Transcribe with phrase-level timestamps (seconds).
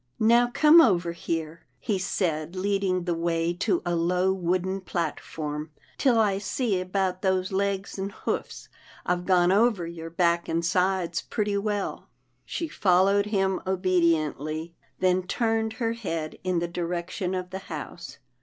[0.35, 6.17] "Now come over here," he said leading the way to a low wooden platform," till
[6.17, 8.67] I see about those legs and hoofs.
[9.05, 12.09] I've gone over your back and sides pretty well."
[12.47, 17.35] 212 PERLETTA'S PETS 213 She followed him obediently, then turned her head in the direction
[17.35, 18.17] of the house.